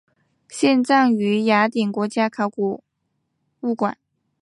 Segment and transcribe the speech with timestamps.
[0.49, 2.83] 现藏于雅典国家考古
[3.59, 3.95] 博物馆。